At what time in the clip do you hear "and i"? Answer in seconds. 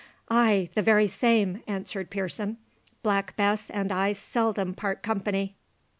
3.69-4.13